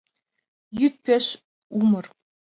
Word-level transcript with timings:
Йӱд 0.79 0.95
пеш 1.05 1.25
умыр. 1.79 2.05